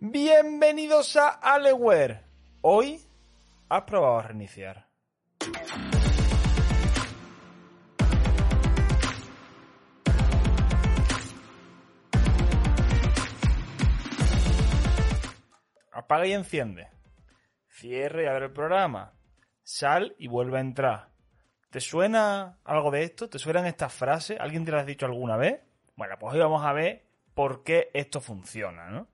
Bienvenidos 0.00 1.16
a 1.16 1.28
Aleware. 1.28 2.22
Hoy 2.62 2.98
has 3.68 3.82
probado 3.82 4.20
a 4.20 4.22
reiniciar. 4.22 4.88
Apaga 16.10 16.26
y 16.26 16.32
enciende. 16.32 16.88
Cierre 17.68 18.24
y 18.24 18.26
abre 18.26 18.46
el 18.46 18.52
programa. 18.52 19.12
Sal 19.62 20.16
y 20.18 20.26
vuelve 20.26 20.58
a 20.58 20.60
entrar. 20.60 21.10
¿Te 21.70 21.78
suena 21.78 22.58
algo 22.64 22.90
de 22.90 23.04
esto? 23.04 23.30
¿Te 23.30 23.38
suenan 23.38 23.64
estas 23.66 23.92
frases? 23.92 24.36
¿Alguien 24.40 24.64
te 24.64 24.72
las 24.72 24.82
ha 24.82 24.86
dicho 24.86 25.06
alguna 25.06 25.36
vez? 25.36 25.60
Bueno, 25.94 26.16
pues 26.18 26.34
hoy 26.34 26.40
vamos 26.40 26.64
a 26.64 26.72
ver 26.72 27.04
por 27.32 27.62
qué 27.62 27.90
esto 27.94 28.20
funciona, 28.20 28.90
¿no? 28.90 29.06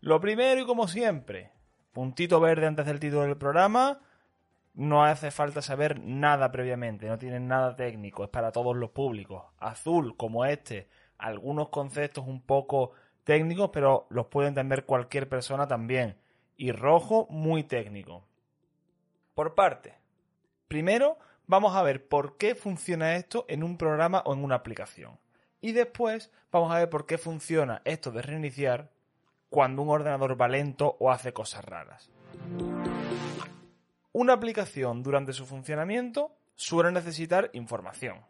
Lo 0.00 0.18
primero 0.18 0.62
y 0.62 0.64
como 0.64 0.88
siempre, 0.88 1.52
puntito 1.92 2.40
verde 2.40 2.68
antes 2.68 2.86
del 2.86 3.00
título 3.00 3.24
del 3.24 3.36
programa. 3.36 4.00
No 4.72 5.04
hace 5.04 5.30
falta 5.30 5.60
saber 5.60 6.00
nada 6.00 6.50
previamente, 6.50 7.06
no 7.06 7.18
tiene 7.18 7.38
nada 7.38 7.76
técnico, 7.76 8.24
es 8.24 8.30
para 8.30 8.50
todos 8.50 8.74
los 8.74 8.92
públicos. 8.92 9.44
Azul, 9.58 10.16
como 10.16 10.46
este, 10.46 10.88
algunos 11.18 11.68
conceptos 11.68 12.26
un 12.26 12.40
poco 12.40 12.92
técnicos, 13.24 13.70
pero 13.72 14.06
los 14.10 14.26
puede 14.26 14.48
entender 14.48 14.84
cualquier 14.84 15.28
persona 15.28 15.66
también. 15.66 16.16
Y 16.56 16.72
rojo, 16.72 17.26
muy 17.30 17.64
técnico. 17.64 18.24
Por 19.34 19.54
parte. 19.54 19.94
Primero, 20.68 21.18
vamos 21.46 21.74
a 21.74 21.82
ver 21.82 22.06
por 22.06 22.36
qué 22.36 22.54
funciona 22.54 23.16
esto 23.16 23.44
en 23.48 23.64
un 23.64 23.76
programa 23.76 24.22
o 24.24 24.34
en 24.34 24.44
una 24.44 24.54
aplicación. 24.56 25.18
Y 25.60 25.72
después 25.72 26.30
vamos 26.52 26.72
a 26.72 26.78
ver 26.78 26.90
por 26.90 27.06
qué 27.06 27.18
funciona 27.18 27.82
esto 27.84 28.12
de 28.12 28.22
reiniciar 28.22 28.90
cuando 29.50 29.82
un 29.82 29.88
ordenador 29.88 30.40
va 30.40 30.48
lento 30.48 30.96
o 31.00 31.10
hace 31.10 31.32
cosas 31.32 31.64
raras. 31.64 32.10
Una 34.12 34.34
aplicación 34.34 35.02
durante 35.02 35.32
su 35.32 35.46
funcionamiento 35.46 36.36
suele 36.54 36.92
necesitar 36.92 37.50
información. 37.52 38.20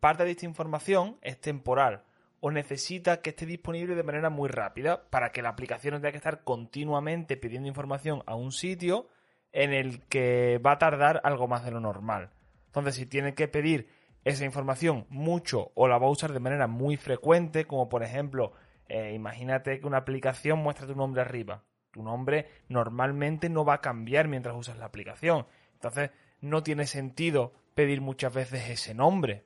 Parte 0.00 0.24
de 0.24 0.30
esta 0.30 0.46
información 0.46 1.18
es 1.20 1.40
temporal 1.40 2.04
o 2.40 2.50
necesita 2.50 3.20
que 3.20 3.30
esté 3.30 3.46
disponible 3.46 3.94
de 3.94 4.02
manera 4.02 4.30
muy 4.30 4.48
rápida 4.48 5.08
para 5.10 5.30
que 5.30 5.42
la 5.42 5.50
aplicación 5.50 5.94
no 5.94 6.00
tenga 6.00 6.12
que 6.12 6.16
estar 6.16 6.42
continuamente 6.42 7.36
pidiendo 7.36 7.68
información 7.68 8.22
a 8.26 8.34
un 8.34 8.52
sitio 8.52 9.08
en 9.52 9.72
el 9.72 10.00
que 10.06 10.58
va 10.64 10.72
a 10.72 10.78
tardar 10.78 11.20
algo 11.24 11.48
más 11.48 11.64
de 11.64 11.70
lo 11.70 11.80
normal. 11.80 12.30
Entonces, 12.66 12.94
si 12.94 13.06
tiene 13.06 13.34
que 13.34 13.48
pedir 13.48 13.88
esa 14.24 14.44
información 14.44 15.06
mucho 15.08 15.72
o 15.74 15.88
la 15.88 15.98
va 15.98 16.06
a 16.06 16.10
usar 16.10 16.32
de 16.32 16.40
manera 16.40 16.66
muy 16.66 16.96
frecuente, 16.96 17.66
como 17.66 17.88
por 17.88 18.02
ejemplo, 18.02 18.52
eh, 18.88 19.12
imagínate 19.14 19.80
que 19.80 19.86
una 19.86 19.98
aplicación 19.98 20.60
muestra 20.60 20.86
tu 20.86 20.94
nombre 20.94 21.22
arriba. 21.22 21.64
Tu 21.90 22.02
nombre 22.02 22.46
normalmente 22.68 23.48
no 23.48 23.64
va 23.64 23.74
a 23.74 23.80
cambiar 23.80 24.28
mientras 24.28 24.54
usas 24.54 24.78
la 24.78 24.86
aplicación. 24.86 25.46
Entonces, 25.74 26.10
no 26.40 26.62
tiene 26.62 26.86
sentido 26.86 27.52
pedir 27.74 28.00
muchas 28.00 28.32
veces 28.32 28.70
ese 28.70 28.94
nombre. 28.94 29.44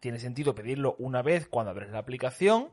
Tiene 0.00 0.18
sentido 0.18 0.54
pedirlo 0.54 0.96
una 0.98 1.22
vez 1.22 1.46
cuando 1.46 1.70
abres 1.70 1.90
la 1.90 1.98
aplicación 1.98 2.70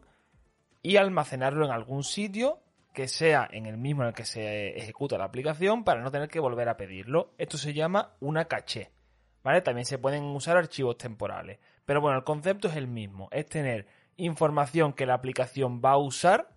y 0.81 0.97
almacenarlo 0.97 1.65
en 1.65 1.71
algún 1.71 2.03
sitio 2.03 2.59
que 2.93 3.07
sea 3.07 3.47
en 3.51 3.67
el 3.67 3.77
mismo 3.77 4.01
en 4.03 4.09
el 4.09 4.13
que 4.15 4.25
se 4.25 4.77
ejecuta 4.77 5.17
la 5.17 5.25
aplicación 5.25 5.83
para 5.83 6.01
no 6.01 6.09
tener 6.09 6.29
que 6.29 6.39
volver 6.39 6.67
a 6.69 6.77
pedirlo. 6.77 7.33
Esto 7.37 7.57
se 7.57 7.73
llama 7.73 8.15
una 8.21 8.45
caché. 8.45 8.91
¿Vale? 9.43 9.61
También 9.61 9.85
se 9.85 9.99
pueden 9.99 10.23
usar 10.23 10.57
archivos 10.57 10.97
temporales. 10.97 11.59
Pero 11.85 12.01
bueno, 12.01 12.17
el 12.17 12.23
concepto 12.23 12.67
es 12.67 12.75
el 12.75 12.87
mismo. 12.87 13.29
Es 13.31 13.45
tener 13.45 13.85
información 14.17 14.93
que 14.93 15.05
la 15.05 15.13
aplicación 15.13 15.79
va 15.83 15.91
a 15.91 15.97
usar 15.97 16.49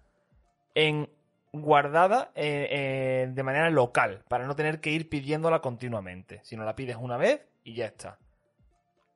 en 0.75 1.11
guardada 1.53 2.33
eh, 2.35 2.69
eh, 2.71 3.31
de 3.33 3.43
manera 3.43 3.71
local, 3.71 4.25
para 4.29 4.47
no 4.47 4.57
tener 4.57 4.81
que 4.81 4.91
ir 4.91 5.09
pidiéndola 5.09 5.61
continuamente. 5.61 6.41
Si 6.43 6.57
no 6.57 6.65
la 6.65 6.77
pides 6.77 6.97
una 6.97 7.17
vez 7.17 7.47
y 7.65 7.75
ya 7.75 7.87
está. 7.87 8.19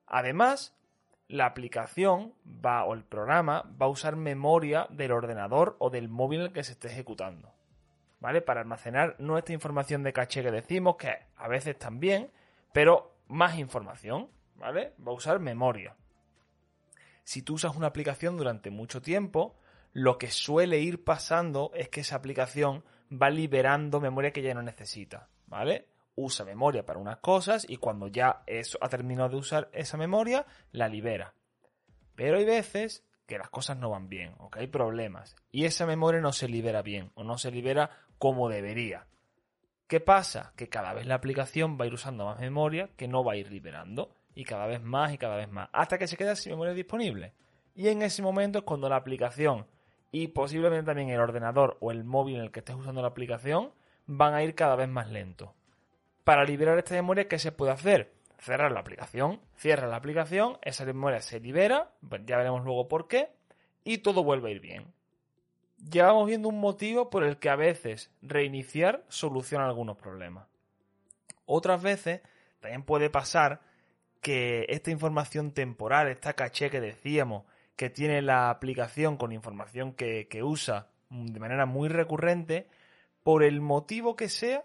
Además, 0.06 0.76
la 1.28 1.46
aplicación 1.46 2.34
va 2.44 2.84
o 2.84 2.94
el 2.94 3.04
programa 3.04 3.70
va 3.80 3.86
a 3.86 3.90
usar 3.90 4.16
memoria 4.16 4.86
del 4.90 5.12
ordenador 5.12 5.76
o 5.78 5.90
del 5.90 6.08
móvil 6.08 6.40
en 6.40 6.46
el 6.46 6.52
que 6.52 6.64
se 6.64 6.72
esté 6.72 6.88
ejecutando. 6.88 7.52
¿Vale? 8.20 8.40
Para 8.40 8.60
almacenar 8.60 9.16
nuestra 9.18 9.54
información 9.54 10.02
de 10.02 10.12
caché 10.12 10.42
que 10.42 10.50
decimos, 10.50 10.96
que 10.96 11.14
a 11.36 11.48
veces 11.48 11.78
también, 11.78 12.30
pero 12.72 13.16
más 13.28 13.58
información, 13.58 14.30
¿vale? 14.56 14.94
Va 15.06 15.12
a 15.12 15.14
usar 15.14 15.40
memoria. 15.40 15.94
Si 17.22 17.42
tú 17.42 17.54
usas 17.54 17.76
una 17.76 17.88
aplicación 17.88 18.36
durante 18.36 18.70
mucho 18.70 19.02
tiempo, 19.02 19.56
lo 19.92 20.18
que 20.18 20.30
suele 20.30 20.80
ir 20.80 21.04
pasando 21.04 21.70
es 21.74 21.88
que 21.88 22.00
esa 22.00 22.16
aplicación 22.16 22.84
va 23.10 23.30
liberando 23.30 24.00
memoria 24.00 24.32
que 24.32 24.42
ya 24.42 24.54
no 24.54 24.62
necesita, 24.62 25.28
¿vale? 25.46 25.88
Usa 26.16 26.44
memoria 26.44 26.86
para 26.86 27.00
unas 27.00 27.18
cosas 27.18 27.66
y 27.68 27.76
cuando 27.76 28.08
ya 28.08 28.42
eso 28.46 28.78
ha 28.80 28.88
terminado 28.88 29.30
de 29.30 29.36
usar 29.36 29.68
esa 29.72 29.96
memoria, 29.96 30.46
la 30.70 30.88
libera. 30.88 31.34
Pero 32.14 32.38
hay 32.38 32.44
veces 32.44 33.04
que 33.26 33.38
las 33.38 33.50
cosas 33.50 33.78
no 33.78 33.90
van 33.90 34.08
bien 34.08 34.34
o 34.38 34.50
que 34.50 34.60
hay 34.60 34.66
problemas 34.66 35.34
y 35.50 35.64
esa 35.64 35.86
memoria 35.86 36.20
no 36.20 36.32
se 36.32 36.48
libera 36.48 36.82
bien 36.82 37.10
o 37.14 37.24
no 37.24 37.38
se 37.38 37.50
libera 37.50 37.90
como 38.18 38.48
debería. 38.48 39.06
¿Qué 39.86 40.00
pasa? 40.00 40.52
Que 40.56 40.68
cada 40.68 40.92
vez 40.94 41.06
la 41.06 41.16
aplicación 41.16 41.78
va 41.78 41.84
a 41.84 41.88
ir 41.88 41.94
usando 41.94 42.26
más 42.26 42.38
memoria 42.38 42.90
que 42.96 43.08
no 43.08 43.24
va 43.24 43.32
a 43.32 43.36
ir 43.36 43.50
liberando 43.50 44.14
y 44.34 44.44
cada 44.44 44.66
vez 44.66 44.82
más 44.82 45.12
y 45.12 45.18
cada 45.18 45.36
vez 45.36 45.50
más 45.50 45.68
hasta 45.72 45.98
que 45.98 46.06
se 46.06 46.16
queda 46.16 46.36
sin 46.36 46.52
memoria 46.52 46.74
disponible. 46.74 47.32
Y 47.74 47.88
en 47.88 48.02
ese 48.02 48.22
momento 48.22 48.58
es 48.58 48.64
cuando 48.64 48.88
la 48.88 48.96
aplicación 48.96 49.66
y 50.12 50.28
posiblemente 50.28 50.86
también 50.86 51.10
el 51.10 51.20
ordenador 51.20 51.76
o 51.80 51.90
el 51.90 52.04
móvil 52.04 52.36
en 52.36 52.42
el 52.42 52.52
que 52.52 52.60
estés 52.60 52.76
usando 52.76 53.02
la 53.02 53.08
aplicación 53.08 53.72
van 54.06 54.34
a 54.34 54.42
ir 54.42 54.54
cada 54.54 54.76
vez 54.76 54.88
más 54.88 55.10
lento. 55.10 55.54
Para 56.24 56.44
liberar 56.44 56.78
esta 56.78 56.94
memoria, 56.94 57.28
¿qué 57.28 57.38
se 57.38 57.52
puede 57.52 57.72
hacer? 57.72 58.14
cerrar 58.44 58.72
la 58.72 58.80
aplicación, 58.80 59.40
cierra 59.56 59.86
la 59.86 59.96
aplicación, 59.96 60.58
esa 60.60 60.84
memoria 60.84 61.22
se 61.22 61.40
libera, 61.40 61.92
pues 62.06 62.22
ya 62.26 62.36
veremos 62.36 62.62
luego 62.62 62.88
por 62.88 63.08
qué, 63.08 63.30
y 63.84 63.98
todo 63.98 64.22
vuelve 64.22 64.50
a 64.50 64.52
ir 64.52 64.60
bien. 64.60 64.92
Ya 65.78 66.06
vamos 66.06 66.26
viendo 66.26 66.48
un 66.48 66.60
motivo 66.60 67.08
por 67.08 67.24
el 67.24 67.38
que 67.38 67.48
a 67.48 67.56
veces 67.56 68.10
reiniciar 68.20 69.02
soluciona 69.08 69.66
algunos 69.66 69.96
problemas. 69.96 70.46
Otras 71.46 71.82
veces 71.82 72.20
también 72.60 72.82
puede 72.82 73.08
pasar 73.08 73.60
que 74.20 74.66
esta 74.68 74.90
información 74.90 75.52
temporal, 75.52 76.08
esta 76.08 76.34
caché 76.34 76.68
que 76.70 76.80
decíamos, 76.80 77.44
que 77.76 77.88
tiene 77.88 78.20
la 78.20 78.50
aplicación 78.50 79.16
con 79.16 79.32
información 79.32 79.94
que, 79.94 80.28
que 80.28 80.42
usa 80.42 80.88
de 81.08 81.40
manera 81.40 81.64
muy 81.64 81.88
recurrente, 81.88 82.68
por 83.22 83.42
el 83.42 83.62
motivo 83.62 84.16
que 84.16 84.28
sea, 84.28 84.64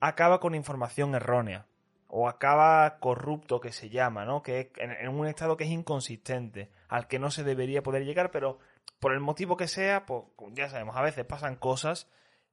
acaba 0.00 0.40
con 0.40 0.54
información 0.54 1.14
errónea 1.14 1.66
o 2.08 2.28
acaba 2.28 2.98
corrupto 2.98 3.60
que 3.60 3.72
se 3.72 3.88
llama, 3.88 4.24
¿no? 4.24 4.42
Que 4.42 4.60
es 4.60 4.68
en, 4.78 5.08
un 5.08 5.26
estado 5.26 5.56
que 5.56 5.64
es 5.64 5.70
inconsistente, 5.70 6.70
al 6.88 7.06
que 7.06 7.20
no 7.20 7.30
se 7.30 7.44
debería 7.44 7.82
poder 7.82 8.04
llegar, 8.04 8.30
pero 8.32 8.58
por 8.98 9.12
el 9.12 9.20
motivo 9.20 9.56
que 9.56 9.68
sea, 9.68 10.06
pues 10.06 10.24
ya 10.52 10.68
sabemos, 10.68 10.96
a 10.96 11.02
veces 11.02 11.24
pasan 11.24 11.56
cosas 11.56 12.10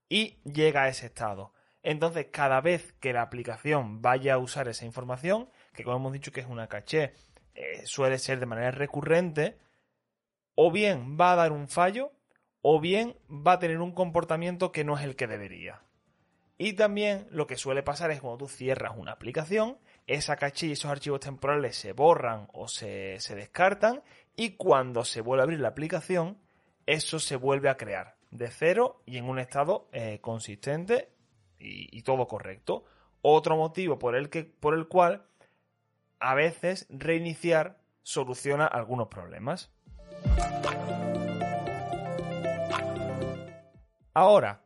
y 0.09 0.39
llega 0.43 0.83
a 0.83 0.89
ese 0.89 1.07
estado. 1.07 1.53
Entonces, 1.81 2.27
cada 2.31 2.61
vez 2.61 2.93
que 2.99 3.13
la 3.13 3.23
aplicación 3.23 4.01
vaya 4.01 4.35
a 4.35 4.37
usar 4.37 4.67
esa 4.67 4.85
información, 4.85 5.49
que 5.73 5.83
como 5.83 5.97
hemos 5.97 6.13
dicho 6.13 6.31
que 6.31 6.41
es 6.41 6.47
una 6.47 6.67
caché, 6.67 7.13
eh, 7.55 7.81
suele 7.85 8.19
ser 8.19 8.39
de 8.39 8.45
manera 8.45 8.71
recurrente, 8.71 9.57
o 10.53 10.71
bien 10.71 11.17
va 11.19 11.31
a 11.31 11.35
dar 11.35 11.51
un 11.51 11.67
fallo, 11.67 12.11
o 12.61 12.79
bien 12.79 13.15
va 13.29 13.53
a 13.53 13.59
tener 13.59 13.79
un 13.79 13.93
comportamiento 13.93 14.71
que 14.71 14.83
no 14.83 14.97
es 14.97 15.03
el 15.03 15.15
que 15.15 15.27
debería. 15.27 15.86
Y 16.57 16.73
también 16.73 17.27
lo 17.29 17.45
que 17.45 17.55
suele 17.55 17.83
pasar 17.83 18.09
es 18.11 18.19
cuando 18.19 18.39
tú 18.39 18.47
cierras 18.47 18.93
una 18.97 19.11
aplicación, 19.11 19.77
esa 20.07 20.37
caché 20.37 20.67
y 20.67 20.71
esos 20.71 20.89
archivos 20.89 21.19
temporales 21.19 21.75
se 21.75 21.93
borran 21.93 22.47
o 22.53 22.67
se, 22.67 23.19
descartan 23.29 24.01
y 24.35 24.51
cuando 24.51 25.05
se 25.05 25.21
vuelve 25.21 25.41
a 25.41 25.43
abrir 25.43 25.59
la 25.59 25.67
aplicación, 25.67 26.39
eso 26.87 27.19
se 27.19 27.35
vuelve 27.35 27.69
a 27.69 27.77
crear 27.77 28.15
de 28.31 28.49
cero 28.49 29.01
y 29.05 29.17
en 29.17 29.29
un 29.29 29.37
estado 29.37 29.87
eh, 29.91 30.19
consistente 30.19 31.09
y, 31.59 32.01
todo 32.03 32.27
correcto. 32.27 32.85
Otro 33.21 33.57
motivo 33.57 33.99
por 33.99 34.15
el, 34.15 34.29
que, 34.29 34.43
por 34.43 34.73
el 34.73 34.87
cual 34.87 35.25
a 36.19 36.33
veces 36.33 36.87
reiniciar 36.89 37.79
soluciona 38.03 38.65
algunos 38.65 39.09
problemas. 39.09 39.71
Ahora, 44.13 44.61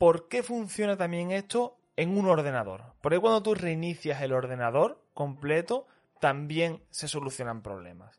¿por 0.00 0.28
qué 0.28 0.42
funciona 0.42 0.96
también 0.96 1.30
esto 1.30 1.76
en 1.94 2.16
un 2.16 2.26
ordenador? 2.26 2.94
Porque 3.02 3.18
cuando 3.18 3.42
tú 3.42 3.54
reinicias 3.54 4.22
el 4.22 4.32
ordenador 4.32 5.04
completo, 5.12 5.86
también 6.20 6.82
se 6.88 7.06
solucionan 7.06 7.60
problemas. 7.60 8.18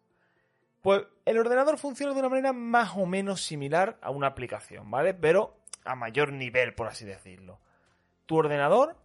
Pues 0.83 1.07
el 1.25 1.39
ordenador 1.39 1.79
funciona 1.79 2.13
de 2.13 2.19
una 2.19 2.29
manera 2.29 2.53
más 2.53 2.95
o 2.95 3.07
menos 3.07 3.41
similar 3.41 3.97
a 4.03 4.11
una 4.11 4.27
aplicación, 4.27 4.91
¿vale? 4.91 5.15
Pero 5.15 5.57
a 5.83 5.95
mayor 5.95 6.33
nivel, 6.33 6.75
por 6.75 6.85
así 6.85 7.03
decirlo. 7.03 7.59
Tu 8.27 8.37
ordenador 8.37 8.95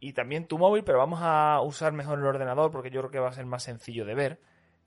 y 0.00 0.14
también 0.14 0.46
tu 0.46 0.56
móvil, 0.56 0.84
pero 0.84 0.96
vamos 0.96 1.20
a 1.22 1.60
usar 1.60 1.92
mejor 1.92 2.18
el 2.18 2.24
ordenador 2.24 2.70
porque 2.70 2.88
yo 2.88 3.02
creo 3.02 3.10
que 3.10 3.18
va 3.18 3.28
a 3.28 3.34
ser 3.34 3.44
más 3.44 3.62
sencillo 3.62 4.06
de 4.06 4.14
ver, 4.14 4.40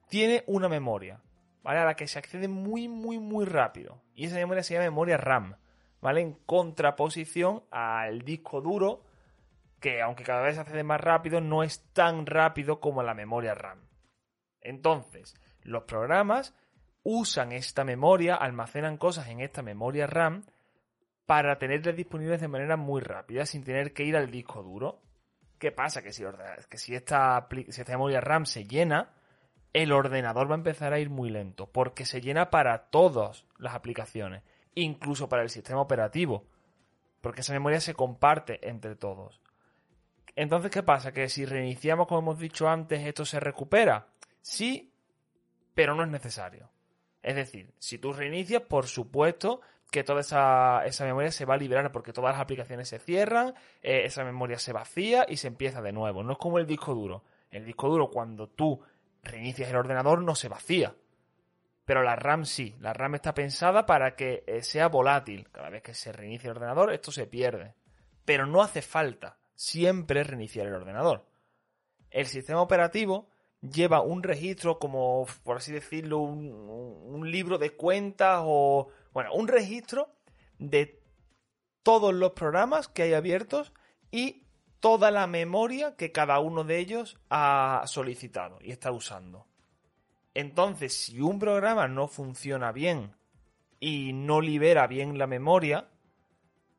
tiene 0.08 0.44
una 0.48 0.68
memoria, 0.68 1.22
¿vale? 1.62 1.78
A 1.78 1.86
la 1.86 1.96
que 1.96 2.08
se 2.08 2.18
accede 2.18 2.48
muy, 2.48 2.88
muy, 2.88 3.20
muy 3.20 3.46
rápido. 3.46 4.02
Y 4.16 4.25
esa 4.25 4.38
memoria 4.38 4.64
se 4.64 4.74
llama 4.74 4.86
memoria 4.86 5.18
RAM, 5.18 5.58
¿vale? 6.01 6.22
En 6.22 6.34
contraposición 6.46 7.63
al 7.72 8.22
disco 8.22 8.62
duro, 8.62 9.04
que 9.80 10.01
aunque 10.01 10.24
cada 10.24 10.42
vez 10.42 10.56
se 10.56 10.62
accede 10.62 10.84
más 10.84 11.01
rápido, 11.01 11.42
no 11.42 11.63
es 11.63 11.84
tan 11.94 12.25
rápido 12.25 12.80
como 12.80 13.04
la 13.04 13.13
memoria 13.13 13.56
RAM. 13.56 13.88
Entonces, 14.62 15.36
los 15.63 15.84
programas 15.84 16.54
usan 17.04 17.51
esta 17.51 17.84
memoria, 17.84 18.36
almacenan 18.36 18.98
cosas 18.98 19.28
en 19.30 19.40
esta 19.40 19.62
memoria 19.62 20.06
RAM 20.06 20.46
para 21.25 21.57
tenerlas 21.57 21.96
disponibles 21.96 22.42
de 22.42 22.48
manera 22.48 22.75
muy 22.75 23.01
rápida, 23.01 23.46
sin 23.46 23.63
tener 23.63 23.94
que 23.94 24.04
ir 24.04 24.18
al 24.18 24.31
disco 24.31 24.63
duro. 24.63 25.01
¿Qué 25.57 25.72
pasa? 25.72 26.01
Que 26.01 26.12
si, 26.12 26.24
que 26.69 26.78
si 26.78 26.96
esta 26.96 27.48
memoria 27.88 28.22
RAM 28.22 28.46
se 28.46 28.66
llena, 28.66 29.13
el 29.74 29.92
ordenador 29.92 30.50
va 30.50 30.56
a 30.56 30.57
empezar 30.57 30.94
a 30.94 31.00
ir 31.00 31.10
muy 31.10 31.30
lento, 31.30 31.68
porque 31.72 32.06
se 32.06 32.22
llena 32.22 32.50
para 32.50 32.90
todas 32.90 33.46
las 33.57 33.75
aplicaciones, 33.75 34.44
incluso 34.75 35.30
para 35.30 35.44
el 35.44 35.50
sistema 35.50 35.81
operativo, 35.81 36.45
porque 37.21 37.42
esa 37.42 37.54
memoria 37.54 37.80
se 37.80 37.94
comparte 37.94 38.68
entre 38.68 38.95
todos. 38.95 39.42
Entonces, 40.36 40.71
¿qué 40.71 40.83
pasa? 40.83 41.12
Que 41.12 41.27
si 41.27 41.45
reiniciamos, 41.45 42.07
como 42.07 42.21
hemos 42.21 42.39
dicho 42.39 42.69
antes, 42.69 43.06
esto 43.06 43.25
se 43.25 43.39
recupera. 43.39 44.07
Sí, 44.42 44.94
pero 45.74 45.95
no 45.95 46.04
es 46.04 46.10
necesario. 46.10 46.69
Es 47.21 47.36
decir, 47.36 47.74
si 47.77 47.98
tú 47.98 48.13
reinicias, 48.13 48.62
por 48.62 48.88
supuesto 48.88 49.62
que 49.92 50.04
toda 50.04 50.21
esa, 50.21 51.06
memoria 51.06 51.31
se 51.31 51.45
va 51.45 51.56
a 51.56 51.57
liberar 51.57 51.92
porque 51.92 52.13
todas 52.13 52.33
las 52.33 52.42
aplicaciones 52.42 52.88
se 52.88 53.00
cierran, 53.00 53.56
eh, 53.81 54.04
esa 54.06 54.24
memoria 54.24 54.60
se 54.60 54.72
vacía 54.72 55.25
y 55.27 55.38
se 55.38 55.48
empieza 55.48 55.81
de 55.81 55.92
nuevo. 55.92 56.24
No 56.24 56.33
es 56.33 56.38
como 56.38 56.60
el 56.60 56.68
disco 56.68 56.94
duro. 56.94 57.24
El 57.51 57.65
disco 57.65 57.89
duro, 57.89 58.10
cuando 58.10 58.48
tú 58.48 58.80
reinicias 59.24 59.69
el 59.69 59.75
ordenador, 59.75 60.22
no 60.22 60.36
se 60.36 60.48
vacía. 60.48 60.95
Pero 61.89 62.03
la 62.03 62.15
RAM 62.15 62.45
sí. 62.45 62.75
La 62.81 62.94
RAM 62.94 63.15
está 63.15 63.33
pensada 63.33 63.88
para 63.88 64.15
que 64.15 64.44
eh, 64.45 64.62
sea 64.62 64.89
volátil. 64.89 65.50
Cada 65.51 65.71
vez 65.71 65.81
que 65.81 65.95
se 65.95 66.12
reinicia 66.12 66.51
el 66.51 66.57
ordenador, 66.57 66.94
esto 66.94 67.12
se 67.12 67.25
pierde. 67.25 67.74
Pero 68.25 68.45
no 68.45 68.62
hace 68.62 68.83
falta 68.83 69.39
siempre 69.56 70.24
reiniciar 70.24 70.68
el 70.68 70.75
ordenador. 70.75 71.25
El 72.12 72.27
sistema 72.27 72.62
operativo 72.62 73.31
lleva 73.62 74.01
un 74.01 74.21
registro 74.21 74.77
como, 74.77 75.25
por 75.44 75.57
así 75.57 75.71
decirlo, 75.71 76.19
un, 76.19 77.31
libro 77.31 77.57
de 77.57 77.71
cuentas 77.71 78.41
o, 78.44 78.89
bueno, 79.12 79.33
un 79.33 79.47
registro 79.47 80.13
de 80.59 81.01
todos 81.81 82.13
los 82.13 82.33
programas 82.33 82.88
que 82.88 83.01
hay 83.01 83.13
abiertos 83.15 83.74
y 84.12 84.44
toda 84.80 85.09
la 85.09 85.25
memoria 85.25 85.95
que 85.95 86.12
cada 86.12 86.39
uno 86.39 86.63
de 86.63 86.77
ellos 86.77 87.18
ha 87.31 87.81
solicitado 87.88 88.59
y 88.62 88.69
está 88.69 88.91
usando. 88.91 89.49
Entonces, 90.39 90.94
si 90.95 91.19
un 91.19 91.38
programa 91.38 91.89
no 91.89 92.07
funciona 92.07 92.71
bien 92.71 93.13
y 93.81 94.13
no 94.13 94.39
libera 94.39 94.88
bien 94.88 95.18
la 95.18 95.27
memoria, 95.27 95.89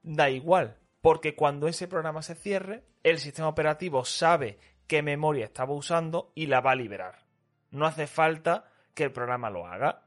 da 0.02 0.30
igual, 0.30 0.78
porque 1.02 1.34
cuando 1.36 1.68
ese 1.68 1.86
programa 1.86 2.22
se 2.22 2.36
cierre, 2.36 2.84
el 3.02 3.18
sistema 3.18 3.48
operativo 3.48 4.06
sabe 4.06 4.58
qué 4.86 5.02
memoria 5.02 5.44
estaba 5.44 5.74
usando 5.74 6.32
y 6.34 6.46
la 6.46 6.62
va 6.62 6.70
a 6.70 6.74
liberar. 6.74 7.26
No 7.70 7.84
hace 7.84 8.06
falta 8.06 8.64
que 8.94 9.04
el 9.04 9.12
programa 9.12 9.50
lo 9.50 9.66
haga. 9.66 10.06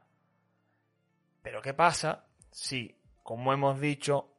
Pero 1.40 1.62
¿qué 1.62 1.74
pasa 1.74 2.24
si, 2.50 2.98
como 3.22 3.52
hemos 3.52 3.80
dicho, 3.80 4.34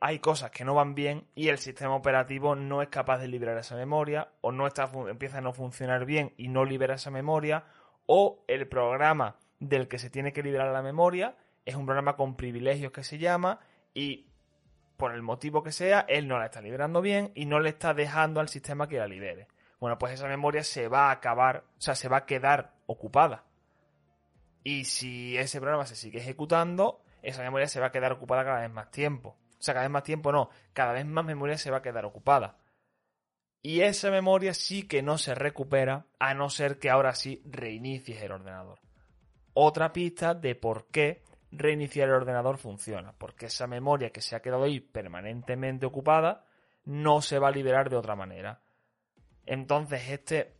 hay 0.00 0.18
cosas 0.18 0.50
que 0.50 0.66
no 0.66 0.74
van 0.74 0.94
bien 0.94 1.26
y 1.34 1.48
el 1.48 1.56
sistema 1.56 1.94
operativo 1.94 2.56
no 2.56 2.82
es 2.82 2.90
capaz 2.90 3.20
de 3.20 3.28
liberar 3.28 3.56
esa 3.56 3.76
memoria 3.76 4.32
o 4.42 4.52
no 4.52 4.66
está, 4.66 4.90
empieza 5.08 5.38
a 5.38 5.40
no 5.40 5.54
funcionar 5.54 6.04
bien 6.04 6.34
y 6.36 6.48
no 6.48 6.66
libera 6.66 6.96
esa 6.96 7.10
memoria 7.10 7.64
o 8.12 8.42
el 8.48 8.66
programa 8.66 9.36
del 9.60 9.86
que 9.86 10.00
se 10.00 10.10
tiene 10.10 10.32
que 10.32 10.42
liberar 10.42 10.72
la 10.72 10.82
memoria 10.82 11.36
es 11.64 11.76
un 11.76 11.86
programa 11.86 12.16
con 12.16 12.34
privilegios 12.34 12.90
que 12.90 13.04
se 13.04 13.18
llama 13.18 13.60
y 13.94 14.26
por 14.96 15.14
el 15.14 15.22
motivo 15.22 15.62
que 15.62 15.70
sea, 15.70 16.00
él 16.08 16.26
no 16.26 16.38
la 16.38 16.46
está 16.46 16.60
liberando 16.60 17.00
bien 17.02 17.30
y 17.36 17.46
no 17.46 17.60
le 17.60 17.68
está 17.68 17.94
dejando 17.94 18.40
al 18.40 18.48
sistema 18.48 18.88
que 18.88 18.98
la 18.98 19.06
libere 19.06 19.46
bueno, 19.80 19.98
pues 19.98 20.12
esa 20.12 20.28
memoria 20.28 20.62
se 20.62 20.88
va 20.88 21.08
a 21.08 21.12
acabar, 21.12 21.64
o 21.78 21.80
sea, 21.80 21.94
se 21.94 22.08
va 22.08 22.18
a 22.18 22.26
quedar 22.26 22.74
ocupada. 22.86 23.44
Y 24.62 24.84
si 24.84 25.38
ese 25.38 25.58
programa 25.58 25.86
se 25.86 25.96
sigue 25.96 26.18
ejecutando, 26.18 27.02
esa 27.22 27.42
memoria 27.42 27.66
se 27.66 27.80
va 27.80 27.86
a 27.86 27.92
quedar 27.92 28.12
ocupada 28.12 28.44
cada 28.44 28.60
vez 28.60 28.70
más 28.70 28.90
tiempo. 28.90 29.38
O 29.58 29.62
sea, 29.62 29.72
cada 29.72 29.86
vez 29.86 29.90
más 29.90 30.02
tiempo 30.02 30.32
no, 30.32 30.50
cada 30.74 30.92
vez 30.92 31.06
más 31.06 31.24
memoria 31.24 31.56
se 31.56 31.70
va 31.70 31.78
a 31.78 31.82
quedar 31.82 32.04
ocupada. 32.04 32.58
Y 33.62 33.82
esa 33.82 34.10
memoria 34.10 34.54
sí 34.54 34.84
que 34.84 35.02
no 35.02 35.18
se 35.18 35.34
recupera, 35.34 36.06
a 36.18 36.34
no 36.34 36.48
ser 36.48 36.78
que 36.78 36.90
ahora 36.90 37.14
sí 37.14 37.42
reinicies 37.44 38.22
el 38.22 38.32
ordenador. 38.32 38.78
Otra 39.52 39.92
pista 39.92 40.34
de 40.34 40.54
por 40.54 40.86
qué 40.86 41.22
reiniciar 41.52 42.08
el 42.08 42.14
ordenador 42.14 42.58
funciona. 42.58 43.12
Porque 43.18 43.46
esa 43.46 43.66
memoria 43.66 44.10
que 44.10 44.22
se 44.22 44.36
ha 44.36 44.40
quedado 44.40 44.64
ahí 44.64 44.80
permanentemente 44.80 45.86
ocupada 45.86 46.44
no 46.84 47.20
se 47.20 47.38
va 47.38 47.48
a 47.48 47.52
liberar 47.52 47.90
de 47.90 47.96
otra 47.96 48.16
manera. 48.16 48.60
Entonces, 49.46 50.08
este, 50.08 50.54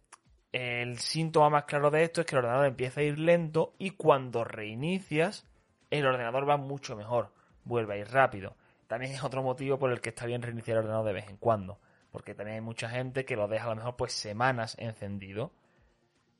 el 0.52 0.98
síntoma 0.98 1.50
más 1.50 1.64
claro 1.64 1.90
de 1.90 2.02
esto 2.02 2.20
es 2.20 2.26
que 2.26 2.34
el 2.34 2.40
ordenador 2.40 2.66
empieza 2.66 3.00
a 3.00 3.04
ir 3.04 3.18
lento 3.18 3.74
y 3.78 3.90
cuando 3.90 4.44
reinicias, 4.44 5.46
el 5.90 6.06
ordenador 6.06 6.48
va 6.48 6.56
mucho 6.56 6.96
mejor, 6.96 7.32
vuelve 7.64 7.94
a 7.94 7.98
ir 7.98 8.08
rápido. 8.08 8.56
También 8.86 9.12
es 9.12 9.22
otro 9.22 9.42
motivo 9.42 9.78
por 9.78 9.92
el 9.92 10.00
que 10.00 10.10
está 10.10 10.26
bien 10.26 10.42
reiniciar 10.42 10.76
el 10.76 10.84
ordenador 10.84 11.06
de 11.06 11.12
vez 11.12 11.28
en 11.28 11.36
cuando, 11.36 11.78
porque 12.10 12.34
también 12.34 12.56
hay 12.56 12.60
mucha 12.60 12.88
gente 12.88 13.24
que 13.24 13.36
lo 13.36 13.48
deja 13.48 13.66
a 13.66 13.70
lo 13.70 13.76
mejor 13.76 13.96
pues 13.96 14.12
semanas 14.12 14.76
encendido. 14.78 15.52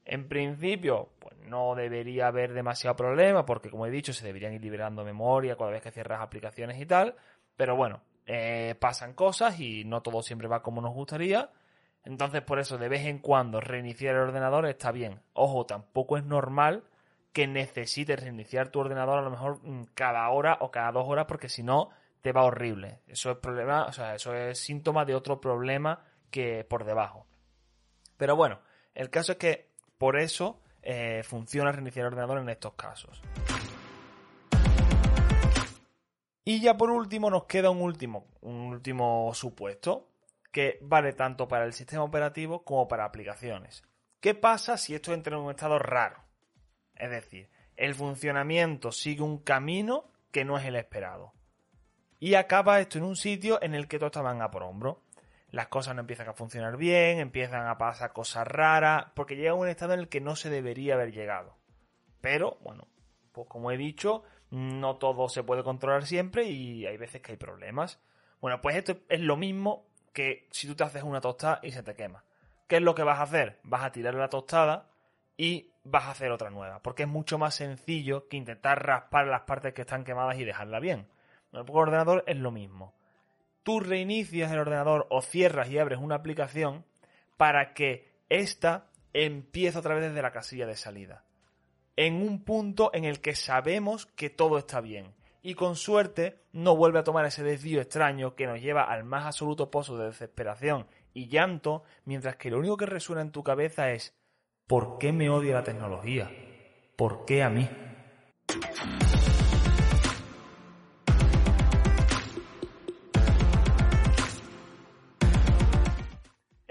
En 0.04 0.28
principio, 0.28 1.10
pues 1.18 1.36
no 1.46 1.74
debería 1.74 2.26
haber 2.28 2.52
demasiado 2.52 2.96
problema, 2.96 3.46
porque 3.46 3.70
como 3.70 3.86
he 3.86 3.90
dicho, 3.90 4.12
se 4.12 4.26
deberían 4.26 4.54
ir 4.54 4.62
liberando 4.62 5.04
memoria 5.04 5.56
cada 5.56 5.70
vez 5.70 5.82
que 5.82 5.90
cierras 5.90 6.20
aplicaciones 6.20 6.80
y 6.80 6.86
tal. 6.86 7.14
Pero 7.56 7.76
bueno, 7.76 8.00
eh, 8.26 8.74
pasan 8.78 9.14
cosas 9.14 9.60
y 9.60 9.84
no 9.84 10.02
todo 10.02 10.22
siempre 10.22 10.48
va 10.48 10.62
como 10.62 10.80
nos 10.80 10.94
gustaría. 10.94 11.50
Entonces, 12.04 12.42
por 12.42 12.58
eso, 12.58 12.78
de 12.78 12.88
vez 12.88 13.04
en 13.06 13.18
cuando 13.18 13.60
reiniciar 13.60 14.14
el 14.14 14.22
ordenador 14.22 14.66
está 14.66 14.90
bien. 14.90 15.20
Ojo, 15.34 15.66
tampoco 15.66 16.16
es 16.16 16.24
normal 16.24 16.84
que 17.32 17.46
necesites 17.46 18.20
reiniciar 18.20 18.70
tu 18.70 18.80
ordenador 18.80 19.18
a 19.18 19.22
lo 19.22 19.30
mejor 19.30 19.60
mm, 19.62 19.88
cada 19.94 20.28
hora 20.30 20.58
o 20.60 20.70
cada 20.70 20.92
dos 20.92 21.06
horas, 21.08 21.26
porque 21.26 21.48
si 21.48 21.62
no, 21.62 21.90
te 22.20 22.32
va 22.32 22.44
horrible. 22.44 23.00
Eso 23.06 23.30
es 23.30 23.38
problema, 23.38 23.86
o 23.86 23.92
sea, 23.92 24.14
eso 24.14 24.34
es 24.34 24.58
síntoma 24.58 25.04
de 25.04 25.14
otro 25.14 25.40
problema 25.40 26.04
que 26.30 26.64
por 26.64 26.84
debajo. 26.84 27.26
Pero 28.16 28.36
bueno, 28.36 28.60
el 28.94 29.10
caso 29.10 29.32
es 29.32 29.38
que 29.38 29.70
por 29.98 30.18
eso 30.18 30.60
eh, 30.82 31.22
funciona 31.24 31.72
reiniciar 31.72 32.06
el 32.06 32.12
ordenador 32.12 32.38
en 32.38 32.48
estos 32.48 32.74
casos. 32.74 33.22
Y 36.44 36.60
ya 36.60 36.76
por 36.76 36.90
último 36.90 37.30
nos 37.30 37.44
queda 37.44 37.70
un 37.70 37.82
último, 37.82 38.26
un 38.40 38.72
último 38.72 39.32
supuesto, 39.34 40.08
que 40.50 40.78
vale 40.82 41.12
tanto 41.12 41.46
para 41.46 41.64
el 41.64 41.72
sistema 41.72 42.02
operativo 42.02 42.64
como 42.64 42.88
para 42.88 43.04
aplicaciones. 43.04 43.84
¿Qué 44.20 44.34
pasa 44.34 44.76
si 44.76 44.94
esto 44.94 45.14
entra 45.14 45.36
en 45.36 45.42
un 45.42 45.50
estado 45.50 45.78
raro? 45.78 46.24
Es 46.94 47.10
decir, 47.10 47.48
el 47.76 47.94
funcionamiento 47.94 48.92
sigue 48.92 49.22
un 49.22 49.38
camino 49.38 50.10
que 50.30 50.44
no 50.44 50.58
es 50.58 50.66
el 50.66 50.76
esperado. 50.76 51.32
Y 52.20 52.34
acaba 52.34 52.80
esto 52.80 52.98
en 52.98 53.04
un 53.04 53.16
sitio 53.16 53.60
en 53.62 53.74
el 53.74 53.88
que 53.88 53.98
todo 53.98 54.08
está 54.08 54.22
manga 54.22 54.50
por 54.50 54.62
hombro. 54.62 55.02
Las 55.50 55.68
cosas 55.68 55.94
no 55.94 56.02
empiezan 56.02 56.28
a 56.28 56.34
funcionar 56.34 56.76
bien, 56.76 57.18
empiezan 57.18 57.66
a 57.66 57.78
pasar 57.78 58.12
cosas 58.12 58.46
raras, 58.46 59.06
porque 59.14 59.34
llega 59.34 59.50
a 59.50 59.54
un 59.54 59.68
estado 59.68 59.94
en 59.94 60.00
el 60.00 60.08
que 60.08 60.20
no 60.20 60.36
se 60.36 60.50
debería 60.50 60.94
haber 60.94 61.12
llegado. 61.12 61.56
Pero, 62.20 62.58
bueno, 62.60 62.86
pues 63.32 63.48
como 63.48 63.72
he 63.72 63.76
dicho, 63.76 64.22
no 64.50 64.96
todo 64.96 65.28
se 65.28 65.42
puede 65.42 65.64
controlar 65.64 66.04
siempre 66.04 66.44
y 66.44 66.86
hay 66.86 66.96
veces 66.98 67.22
que 67.22 67.32
hay 67.32 67.38
problemas. 67.38 67.98
Bueno, 68.40 68.60
pues 68.60 68.76
esto 68.76 68.98
es 69.08 69.20
lo 69.20 69.36
mismo 69.36 69.86
que 70.12 70.46
si 70.50 70.66
tú 70.66 70.74
te 70.74 70.84
haces 70.84 71.02
una 71.02 71.20
tostada 71.20 71.60
y 71.62 71.72
se 71.72 71.82
te 71.82 71.94
quema. 71.94 72.24
¿Qué 72.68 72.76
es 72.76 72.82
lo 72.82 72.94
que 72.94 73.02
vas 73.02 73.18
a 73.18 73.22
hacer? 73.22 73.58
Vas 73.64 73.82
a 73.82 73.92
tirar 73.92 74.14
la 74.14 74.28
tostada 74.28 74.90
y 75.36 75.72
vas 75.84 76.04
a 76.04 76.10
hacer 76.10 76.30
otra 76.30 76.50
nueva, 76.50 76.82
porque 76.82 77.04
es 77.04 77.08
mucho 77.08 77.38
más 77.38 77.54
sencillo 77.54 78.28
que 78.28 78.36
intentar 78.36 78.86
raspar 78.86 79.26
las 79.26 79.42
partes 79.42 79.72
que 79.72 79.82
están 79.82 80.04
quemadas 80.04 80.38
y 80.38 80.44
dejarla 80.44 80.80
bien. 80.80 81.08
El 81.52 81.64
ordenador 81.68 82.24
es 82.26 82.36
lo 82.36 82.50
mismo. 82.50 82.94
Tú 83.62 83.80
reinicias 83.80 84.50
el 84.52 84.58
ordenador 84.58 85.06
o 85.10 85.22
cierras 85.22 85.68
y 85.70 85.78
abres 85.78 85.98
una 85.98 86.16
aplicación 86.16 86.84
para 87.36 87.74
que 87.74 88.08
ésta 88.28 88.86
empiece 89.12 89.78
otra 89.78 89.94
vez 89.94 90.04
desde 90.04 90.22
la 90.22 90.32
casilla 90.32 90.66
de 90.66 90.76
salida. 90.76 91.24
En 91.96 92.16
un 92.16 92.44
punto 92.44 92.90
en 92.94 93.04
el 93.04 93.20
que 93.20 93.34
sabemos 93.34 94.06
que 94.06 94.30
todo 94.30 94.58
está 94.58 94.80
bien 94.80 95.14
y 95.42 95.54
con 95.54 95.76
suerte 95.76 96.38
no 96.52 96.76
vuelve 96.76 96.98
a 96.98 97.04
tomar 97.04 97.26
ese 97.26 97.42
desvío 97.42 97.80
extraño 97.80 98.34
que 98.34 98.46
nos 98.46 98.60
lleva 98.60 98.84
al 98.84 99.04
más 99.04 99.26
absoluto 99.26 99.70
pozo 99.70 99.96
de 99.98 100.06
desesperación 100.06 100.86
y 101.12 101.28
llanto, 101.28 101.82
mientras 102.04 102.36
que 102.36 102.50
lo 102.50 102.58
único 102.58 102.76
que 102.76 102.86
resuena 102.86 103.22
en 103.22 103.32
tu 103.32 103.42
cabeza 103.42 103.90
es 103.90 104.14
¿por 104.66 104.98
qué 104.98 105.12
me 105.12 105.28
odia 105.28 105.54
la 105.54 105.64
tecnología? 105.64 106.30
¿Por 106.96 107.24
qué 107.24 107.42
a 107.42 107.50
mí? 107.50 107.68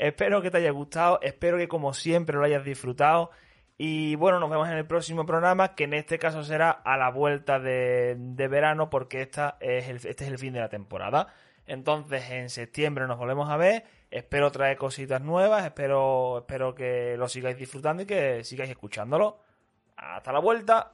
Espero 0.10 0.42
que 0.42 0.50
te 0.50 0.58
haya 0.58 0.72
gustado, 0.72 1.20
espero 1.22 1.58
que 1.58 1.68
como 1.68 1.94
siempre 1.94 2.36
lo 2.36 2.44
hayas 2.44 2.66
disfrutado. 2.66 3.30
Y 3.78 4.16
bueno, 4.16 4.40
nos 4.40 4.50
vemos 4.50 4.68
en 4.68 4.76
el 4.76 4.88
próximo 4.88 5.24
programa, 5.24 5.76
que 5.76 5.84
en 5.84 5.94
este 5.94 6.18
caso 6.18 6.44
será 6.44 6.72
a 6.72 6.98
la 6.98 7.12
vuelta 7.12 7.60
de, 7.60 8.18
verano, 8.50 8.90
porque 8.90 9.22
esta 9.22 9.58
es 9.60 9.88
este 10.06 10.24
es 10.26 10.32
el 10.32 10.40
fin 10.40 10.54
de 10.54 10.62
la 10.62 10.68
temporada. 10.68 11.28
Entonces, 11.68 12.28
en 12.32 12.50
septiembre 12.50 13.06
nos 13.06 13.20
volvemos 13.20 13.52
a 13.52 13.58
ver. 13.58 13.84
Espero 14.10 14.52
traer 14.52 14.78
cositas 14.78 15.22
nuevas, 15.22 15.64
espero, 15.64 16.40
espero 16.40 16.74
que 16.74 17.16
lo 17.16 17.30
sigáis 17.30 17.58
disfrutando 17.58 18.02
y 18.02 18.06
que 18.08 18.44
sigáis 18.44 18.72
escuchándolo. 18.72 19.38
Hasta 19.96 20.32
la 20.34 20.40
vuelta. 20.40 20.94